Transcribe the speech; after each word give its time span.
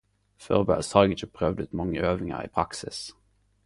Førebels 0.45 0.89
har 0.95 1.05
eg 1.09 1.13
ikkje 1.17 1.29
prøvd 1.37 1.63
ut 1.67 1.79
mange 1.83 2.05
øvingar 2.09 2.47
i 2.51 2.55
praksis. 2.61 3.09